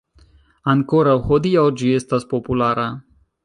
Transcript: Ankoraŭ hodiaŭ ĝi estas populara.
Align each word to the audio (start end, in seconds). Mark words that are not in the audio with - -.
Ankoraŭ 0.73 1.13
hodiaŭ 1.27 1.67
ĝi 1.83 1.95
estas 2.01 2.29
populara. 2.35 2.91